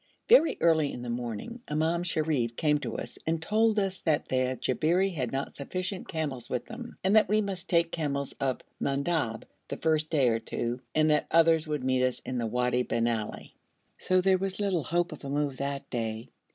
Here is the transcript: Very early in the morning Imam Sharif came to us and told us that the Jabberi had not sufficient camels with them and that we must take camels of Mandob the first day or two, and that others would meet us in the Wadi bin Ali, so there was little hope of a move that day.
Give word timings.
Very 0.27 0.57
early 0.61 0.91
in 0.91 1.03
the 1.03 1.11
morning 1.11 1.59
Imam 1.69 2.01
Sharif 2.01 2.55
came 2.55 2.79
to 2.79 2.97
us 2.97 3.19
and 3.27 3.39
told 3.39 3.77
us 3.77 3.99
that 3.99 4.29
the 4.29 4.57
Jabberi 4.59 5.13
had 5.13 5.31
not 5.31 5.55
sufficient 5.55 6.07
camels 6.07 6.49
with 6.49 6.65
them 6.65 6.97
and 7.03 7.15
that 7.15 7.29
we 7.29 7.39
must 7.39 7.69
take 7.69 7.91
camels 7.91 8.33
of 8.39 8.61
Mandob 8.79 9.45
the 9.67 9.77
first 9.77 10.09
day 10.09 10.29
or 10.29 10.39
two, 10.39 10.81
and 10.95 11.11
that 11.11 11.27
others 11.29 11.67
would 11.67 11.83
meet 11.83 12.03
us 12.03 12.19
in 12.21 12.39
the 12.39 12.47
Wadi 12.47 12.81
bin 12.81 13.07
Ali, 13.07 13.53
so 13.99 14.21
there 14.21 14.39
was 14.39 14.59
little 14.59 14.85
hope 14.85 15.11
of 15.11 15.23
a 15.23 15.29
move 15.29 15.57
that 15.57 15.87
day. 15.91 16.31